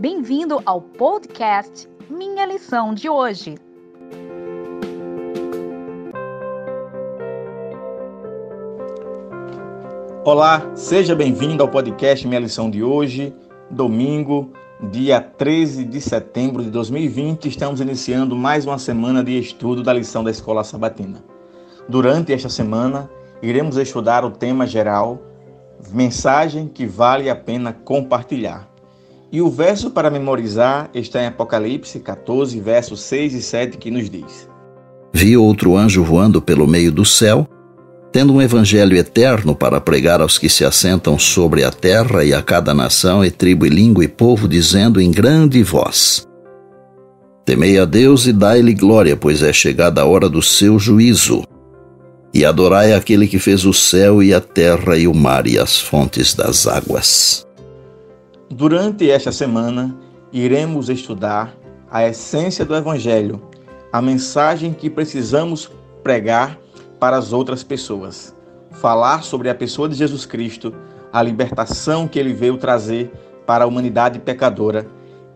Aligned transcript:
Bem-vindo 0.00 0.62
ao 0.64 0.80
podcast 0.80 1.88
Minha 2.08 2.46
Lição 2.46 2.94
de 2.94 3.08
Hoje. 3.08 3.56
Olá, 10.24 10.70
seja 10.76 11.16
bem-vindo 11.16 11.64
ao 11.64 11.68
podcast 11.68 12.28
Minha 12.28 12.38
Lição 12.38 12.70
de 12.70 12.80
Hoje, 12.80 13.34
domingo, 13.68 14.52
dia 14.88 15.20
13 15.20 15.84
de 15.84 16.00
setembro 16.00 16.62
de 16.62 16.70
2020. 16.70 17.48
Estamos 17.48 17.80
iniciando 17.80 18.36
mais 18.36 18.64
uma 18.64 18.78
semana 18.78 19.24
de 19.24 19.36
estudo 19.36 19.82
da 19.82 19.92
lição 19.92 20.22
da 20.22 20.30
Escola 20.30 20.62
Sabatina. 20.62 21.24
Durante 21.88 22.32
esta 22.32 22.48
semana, 22.48 23.10
iremos 23.42 23.76
estudar 23.76 24.24
o 24.24 24.30
tema 24.30 24.64
geral 24.64 25.18
Mensagem 25.90 26.68
que 26.68 26.86
vale 26.86 27.28
a 27.28 27.34
pena 27.34 27.72
compartilhar. 27.72 28.77
E 29.30 29.42
o 29.42 29.50
verso 29.50 29.90
para 29.90 30.10
memorizar 30.10 30.88
está 30.94 31.22
em 31.22 31.26
Apocalipse 31.26 32.00
14, 32.00 32.58
versos 32.60 33.02
6 33.02 33.34
e 33.34 33.42
7, 33.42 33.76
que 33.76 33.90
nos 33.90 34.08
diz: 34.08 34.48
Vi 35.12 35.36
outro 35.36 35.76
anjo 35.76 36.02
voando 36.02 36.40
pelo 36.40 36.66
meio 36.66 36.90
do 36.90 37.04
céu, 37.04 37.46
tendo 38.10 38.32
um 38.32 38.40
evangelho 38.40 38.96
eterno 38.96 39.54
para 39.54 39.80
pregar 39.80 40.22
aos 40.22 40.38
que 40.38 40.48
se 40.48 40.64
assentam 40.64 41.18
sobre 41.18 41.62
a 41.62 41.70
terra 41.70 42.24
e 42.24 42.32
a 42.32 42.42
cada 42.42 42.72
nação 42.72 43.22
e 43.22 43.30
tribo 43.30 43.66
e 43.66 43.68
língua 43.68 44.02
e 44.02 44.08
povo, 44.08 44.48
dizendo 44.48 44.98
em 44.98 45.10
grande 45.10 45.62
voz: 45.62 46.26
Temei 47.44 47.78
a 47.78 47.84
Deus 47.84 48.26
e 48.26 48.32
dai-lhe 48.32 48.72
glória, 48.72 49.14
pois 49.14 49.42
é 49.42 49.52
chegada 49.52 50.00
a 50.00 50.06
hora 50.06 50.28
do 50.28 50.40
seu 50.40 50.78
juízo 50.78 51.42
e 52.32 52.44
adorai 52.44 52.92
aquele 52.92 53.26
que 53.26 53.38
fez 53.38 53.64
o 53.64 53.72
céu 53.72 54.22
e 54.22 54.32
a 54.32 54.40
terra 54.40 54.96
e 54.96 55.08
o 55.08 55.14
mar 55.14 55.46
e 55.46 55.58
as 55.58 55.80
fontes 55.80 56.34
das 56.34 56.66
águas. 56.66 57.47
Durante 58.50 59.10
esta 59.10 59.30
semana, 59.30 59.94
iremos 60.32 60.88
estudar 60.88 61.54
a 61.90 62.08
essência 62.08 62.64
do 62.64 62.74
Evangelho, 62.74 63.42
a 63.92 64.00
mensagem 64.00 64.72
que 64.72 64.88
precisamos 64.88 65.70
pregar 66.02 66.58
para 66.98 67.18
as 67.18 67.30
outras 67.34 67.62
pessoas. 67.62 68.34
Falar 68.70 69.22
sobre 69.22 69.50
a 69.50 69.54
pessoa 69.54 69.86
de 69.86 69.96
Jesus 69.96 70.24
Cristo, 70.24 70.74
a 71.12 71.22
libertação 71.22 72.08
que 72.08 72.18
ele 72.18 72.32
veio 72.32 72.56
trazer 72.56 73.12
para 73.46 73.64
a 73.64 73.66
humanidade 73.66 74.18
pecadora 74.18 74.86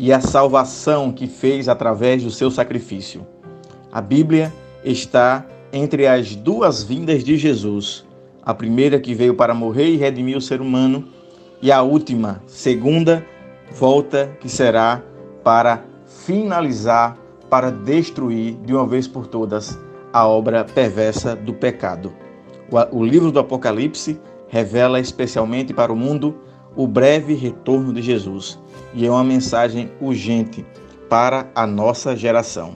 e 0.00 0.12
a 0.12 0.20
salvação 0.20 1.12
que 1.12 1.28
fez 1.28 1.68
através 1.68 2.24
do 2.24 2.30
seu 2.30 2.50
sacrifício. 2.50 3.24
A 3.92 4.00
Bíblia 4.00 4.52
está 4.84 5.46
entre 5.72 6.08
as 6.08 6.34
duas 6.34 6.82
vindas 6.82 7.22
de 7.22 7.36
Jesus, 7.36 8.04
a 8.42 8.52
primeira 8.52 8.98
que 8.98 9.14
veio 9.14 9.34
para 9.34 9.54
morrer 9.54 9.90
e 9.90 9.96
redimir 9.96 10.36
o 10.36 10.40
ser 10.40 10.60
humano, 10.60 11.08
e 11.60 11.72
a 11.72 11.82
última, 11.82 12.42
segunda 12.46 13.24
volta 13.72 14.36
que 14.40 14.48
será 14.48 15.02
para 15.42 15.84
finalizar, 16.06 17.16
para 17.48 17.70
destruir 17.70 18.54
de 18.64 18.74
uma 18.74 18.86
vez 18.86 19.06
por 19.06 19.26
todas 19.26 19.78
a 20.12 20.26
obra 20.26 20.64
perversa 20.64 21.36
do 21.36 21.52
pecado. 21.52 22.12
O, 22.90 23.04
livro 23.04 23.30
do 23.30 23.38
Apocalipse 23.38 24.20
revela 24.48 24.98
especialmente 24.98 25.72
para 25.72 25.92
o 25.92 25.96
mundo 25.96 26.36
o 26.74 26.86
breve 26.86 27.34
retorno 27.34 27.92
de 27.92 28.02
Jesus 28.02 28.58
e 28.92 29.06
é 29.06 29.10
uma 29.10 29.24
mensagem 29.24 29.90
urgente 30.00 30.64
para 31.08 31.48
a 31.54 31.66
nossa 31.66 32.16
geração. 32.16 32.74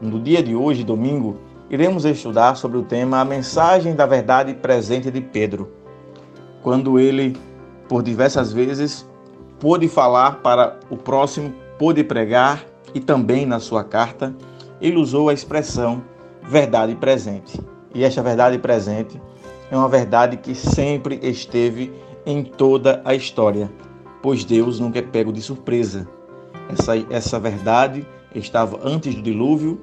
No 0.00 0.18
dia 0.18 0.42
de 0.42 0.54
hoje, 0.54 0.82
domingo, 0.82 1.36
iremos 1.68 2.04
estudar 2.04 2.56
sobre 2.56 2.78
o 2.78 2.82
tema 2.82 3.20
A 3.20 3.24
Mensagem 3.24 3.94
da 3.94 4.06
Verdade 4.06 4.54
Presente 4.54 5.10
de 5.10 5.20
Pedro, 5.20 5.70
quando 6.62 6.98
ele, 6.98 7.36
por 7.90 8.04
diversas 8.04 8.52
vezes, 8.52 9.04
pôde 9.58 9.88
falar 9.88 10.36
para 10.36 10.78
o 10.88 10.96
próximo, 10.96 11.52
pôde 11.76 12.04
pregar 12.04 12.64
e 12.94 13.00
também 13.00 13.44
na 13.44 13.58
sua 13.58 13.82
carta, 13.82 14.32
ele 14.80 14.96
usou 14.96 15.28
a 15.28 15.34
expressão 15.34 16.00
verdade 16.40 16.94
presente. 16.94 17.60
E 17.92 18.04
esta 18.04 18.22
verdade 18.22 18.58
presente 18.58 19.20
é 19.72 19.76
uma 19.76 19.88
verdade 19.88 20.36
que 20.36 20.54
sempre 20.54 21.18
esteve 21.20 21.92
em 22.24 22.44
toda 22.44 23.02
a 23.04 23.12
história, 23.12 23.68
pois 24.22 24.44
Deus 24.44 24.78
nunca 24.78 25.00
é 25.00 25.02
pego 25.02 25.32
de 25.32 25.42
surpresa. 25.42 26.08
Essa, 26.68 26.92
essa 27.10 27.40
verdade 27.40 28.06
estava 28.32 28.78
antes 28.84 29.16
do 29.16 29.22
dilúvio 29.22 29.80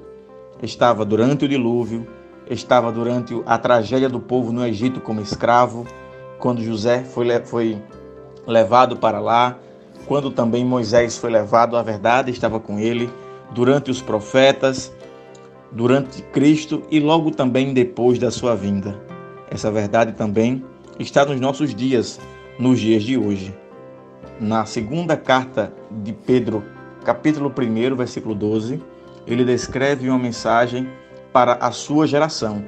estava 0.62 1.04
durante 1.04 1.44
o 1.44 1.48
dilúvio, 1.48 2.06
estava 2.50 2.90
durante 2.90 3.40
a 3.44 3.58
tragédia 3.58 4.08
do 4.08 4.18
povo 4.18 4.50
no 4.50 4.66
Egito 4.66 4.98
como 4.98 5.20
escravo, 5.20 5.86
quando 6.38 6.62
José 6.62 7.04
foi, 7.04 7.28
foi 7.44 7.78
levado 8.46 8.96
para 8.96 9.20
lá, 9.20 9.58
quando 10.06 10.30
também 10.30 10.64
Moisés 10.64 11.18
foi 11.18 11.30
levado, 11.30 11.76
a 11.76 11.82
verdade 11.82 12.30
estava 12.30 12.58
com 12.58 12.78
ele, 12.78 13.10
durante 13.50 13.90
os 13.90 14.00
profetas, 14.00 14.92
durante 15.70 16.22
Cristo 16.22 16.82
e 16.90 17.00
logo 17.00 17.30
também 17.30 17.74
depois 17.74 18.18
da 18.18 18.30
sua 18.30 18.54
vinda. 18.54 18.98
Essa 19.50 19.70
verdade 19.70 20.12
também 20.12 20.64
está 20.98 21.24
nos 21.24 21.40
nossos 21.40 21.74
dias, 21.74 22.20
nos 22.58 22.80
dias 22.80 23.02
de 23.02 23.18
hoje. 23.18 23.54
Na 24.40 24.64
segunda 24.64 25.16
carta 25.16 25.72
de 25.90 26.12
Pedro, 26.12 26.62
capítulo 27.04 27.52
1, 27.56 27.96
versículo 27.96 28.34
12, 28.34 28.82
ele 29.26 29.44
descreve 29.44 30.08
uma 30.08 30.18
mensagem 30.18 30.88
para 31.32 31.54
a 31.54 31.70
sua 31.70 32.06
geração. 32.06 32.64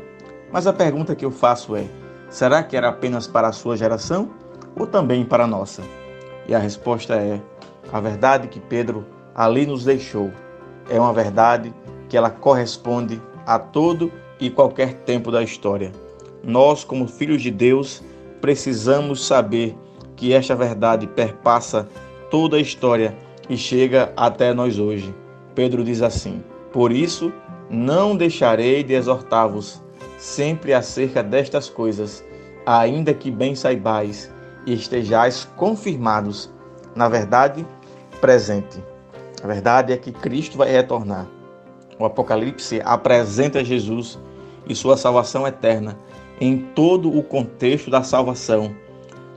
Mas 0.52 0.66
a 0.66 0.72
pergunta 0.72 1.14
que 1.14 1.24
eu 1.24 1.30
faço 1.30 1.76
é: 1.76 1.84
será 2.30 2.62
que 2.62 2.76
era 2.76 2.88
apenas 2.88 3.26
para 3.26 3.48
a 3.48 3.52
sua 3.52 3.76
geração 3.76 4.30
ou 4.76 4.86
também 4.86 5.24
para 5.24 5.44
a 5.44 5.46
nossa? 5.46 5.82
E 6.48 6.54
a 6.54 6.58
resposta 6.58 7.14
é: 7.14 7.40
a 7.92 8.00
verdade 8.00 8.48
que 8.48 8.60
Pedro 8.60 9.04
ali 9.34 9.66
nos 9.66 9.84
deixou 9.84 10.30
é 10.88 10.98
uma 10.98 11.12
verdade 11.12 11.74
que 12.08 12.16
ela 12.16 12.30
corresponde 12.30 13.20
a 13.46 13.58
todo 13.58 14.10
e 14.40 14.48
qualquer 14.48 14.94
tempo 14.94 15.30
da 15.30 15.42
história. 15.42 15.92
Nós, 16.42 16.84
como 16.84 17.06
filhos 17.06 17.42
de 17.42 17.50
Deus, 17.50 18.02
precisamos 18.40 19.26
saber 19.26 19.76
que 20.16 20.32
esta 20.32 20.54
verdade 20.54 21.06
perpassa 21.06 21.86
toda 22.30 22.56
a 22.56 22.60
história 22.60 23.16
e 23.48 23.56
chega 23.56 24.12
até 24.16 24.54
nós 24.54 24.78
hoje. 24.78 25.14
Pedro 25.54 25.84
diz 25.84 26.02
assim: 26.02 26.42
Por 26.72 26.92
isso, 26.92 27.32
não 27.68 28.16
deixarei 28.16 28.82
de 28.82 28.94
exortar-vos 28.94 29.82
sempre 30.20 30.74
acerca 30.74 31.22
destas 31.22 31.70
coisas, 31.70 32.22
ainda 32.66 33.14
que 33.14 33.30
bem 33.30 33.54
saibais 33.54 34.30
e 34.66 34.74
estejais 34.74 35.48
confirmados 35.56 36.50
na 36.94 37.08
verdade 37.08 37.66
presente. 38.20 38.84
A 39.42 39.46
verdade 39.46 39.94
é 39.94 39.96
que 39.96 40.12
Cristo 40.12 40.58
vai 40.58 40.70
retornar. 40.70 41.26
O 41.98 42.04
Apocalipse 42.04 42.82
apresenta 42.84 43.64
Jesus 43.64 44.18
e 44.68 44.74
sua 44.74 44.98
salvação 44.98 45.46
eterna 45.46 45.96
em 46.38 46.58
todo 46.58 47.10
o 47.16 47.22
contexto 47.22 47.90
da 47.90 48.02
salvação, 48.02 48.74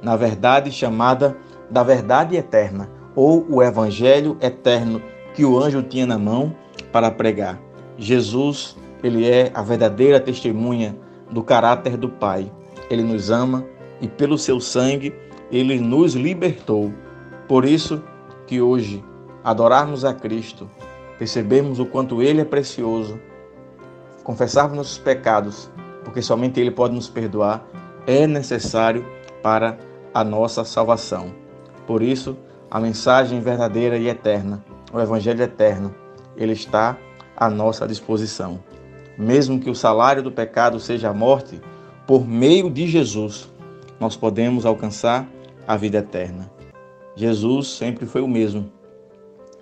na 0.01 0.17
verdade 0.17 0.69
chamada 0.69 1.37
da 1.69 1.81
verdade 1.81 2.35
eterna 2.35 2.89
ou 3.15 3.45
o 3.49 3.63
evangelho 3.63 4.37
eterno 4.41 5.01
que 5.33 5.45
o 5.45 5.57
anjo 5.57 5.81
tinha 5.81 6.05
na 6.05 6.19
mão 6.19 6.53
para 6.91 7.09
pregar. 7.09 7.57
Jesus, 7.97 8.75
ele 9.03 9.29
é 9.29 9.51
a 9.53 9.61
verdadeira 9.61 10.19
testemunha 10.19 10.97
do 11.29 11.43
caráter 11.43 11.97
do 11.97 12.09
Pai. 12.09 12.51
Ele 12.89 13.03
nos 13.03 13.29
ama 13.29 13.65
e 14.01 14.07
pelo 14.07 14.37
seu 14.37 14.59
sangue 14.59 15.13
ele 15.51 15.79
nos 15.79 16.13
libertou. 16.13 16.91
Por 17.47 17.65
isso 17.65 18.01
que 18.47 18.61
hoje 18.61 19.03
adorarmos 19.43 20.05
a 20.05 20.13
Cristo, 20.13 20.69
percebemos 21.19 21.79
o 21.79 21.85
quanto 21.85 22.21
ele 22.21 22.41
é 22.41 22.45
precioso, 22.45 23.19
confessarmos 24.23 24.77
nossos 24.77 24.97
pecados, 24.97 25.69
porque 26.03 26.21
somente 26.21 26.59
ele 26.59 26.71
pode 26.71 26.95
nos 26.95 27.09
perdoar, 27.09 27.65
é 28.07 28.25
necessário 28.25 29.05
para 29.41 29.77
a 30.13 30.23
nossa 30.23 30.63
salvação. 30.63 31.33
Por 31.85 32.01
isso, 32.01 32.37
a 32.71 32.79
mensagem 32.79 33.41
verdadeira 33.41 33.97
e 33.97 34.07
eterna 34.07 34.63
o 34.93 35.01
Evangelho 35.01 35.41
eterno, 35.41 35.93
ele 36.37 36.53
está 36.53 36.95
à 37.35 37.49
nossa 37.49 37.87
disposição. 37.87 38.63
Mesmo 39.17 39.59
que 39.59 39.69
o 39.69 39.75
salário 39.75 40.23
do 40.23 40.31
pecado 40.31 40.79
seja 40.79 41.09
a 41.09 41.13
morte, 41.13 41.61
por 42.07 42.27
meio 42.27 42.69
de 42.69 42.87
Jesus, 42.87 43.49
nós 43.99 44.15
podemos 44.15 44.65
alcançar 44.65 45.27
a 45.67 45.77
vida 45.77 45.99
eterna. 45.99 46.51
Jesus 47.15 47.67
sempre 47.69 48.05
foi 48.05 48.21
o 48.21 48.27
mesmo. 48.27 48.71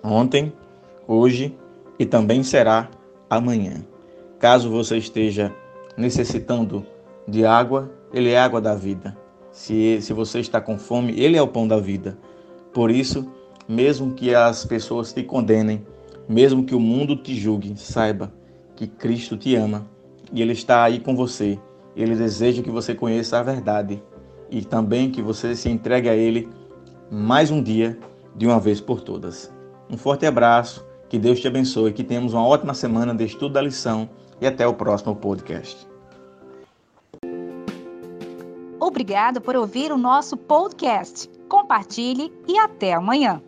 Ontem, 0.02 0.52
hoje 1.06 1.56
e 1.98 2.06
também 2.06 2.42
será 2.42 2.88
amanhã. 3.28 3.84
Caso 4.38 4.70
você 4.70 4.96
esteja 4.96 5.54
necessitando 5.96 6.84
de 7.28 7.44
água, 7.44 7.90
Ele 8.12 8.30
é 8.30 8.38
água 8.38 8.60
da 8.60 8.74
vida. 8.74 9.16
Se, 9.50 10.00
se 10.00 10.12
você 10.12 10.40
está 10.40 10.60
com 10.60 10.78
fome, 10.78 11.20
Ele 11.20 11.36
é 11.36 11.42
o 11.42 11.46
pão 11.46 11.68
da 11.68 11.78
vida. 11.78 12.16
Por 12.72 12.90
isso, 12.90 13.30
mesmo 13.68 14.14
que 14.14 14.34
as 14.34 14.64
pessoas 14.64 15.12
te 15.12 15.22
condenem, 15.22 15.86
mesmo 16.26 16.64
que 16.64 16.74
o 16.74 16.80
mundo 16.80 17.14
te 17.14 17.34
julgue, 17.34 17.76
saiba 17.76 18.32
que 18.82 18.88
Cristo 18.88 19.36
te 19.36 19.54
ama 19.54 19.86
e 20.32 20.42
Ele 20.42 20.52
está 20.52 20.82
aí 20.82 20.98
com 20.98 21.14
você. 21.14 21.58
Ele 21.94 22.16
deseja 22.16 22.62
que 22.62 22.70
você 22.70 22.94
conheça 22.94 23.38
a 23.38 23.42
verdade 23.42 24.02
e 24.50 24.64
também 24.64 25.10
que 25.10 25.22
você 25.22 25.54
se 25.54 25.68
entregue 25.68 26.08
a 26.08 26.16
Ele 26.16 26.48
mais 27.10 27.50
um 27.50 27.62
dia 27.62 27.96
de 28.34 28.46
uma 28.46 28.58
vez 28.58 28.80
por 28.80 29.00
todas. 29.00 29.52
Um 29.88 29.96
forte 29.96 30.26
abraço, 30.26 30.84
que 31.08 31.18
Deus 31.18 31.38
te 31.38 31.46
abençoe, 31.46 31.92
que 31.92 32.02
tenhamos 32.02 32.32
uma 32.34 32.46
ótima 32.46 32.74
semana 32.74 33.14
de 33.14 33.24
estudo 33.24 33.52
da 33.52 33.62
lição 33.62 34.08
e 34.40 34.46
até 34.46 34.66
o 34.66 34.74
próximo 34.74 35.14
podcast. 35.14 35.86
Obrigado 38.80 39.40
por 39.40 39.54
ouvir 39.54 39.92
o 39.92 39.96
nosso 39.96 40.36
podcast. 40.36 41.30
Compartilhe 41.48 42.32
e 42.48 42.58
até 42.58 42.94
amanhã. 42.94 43.40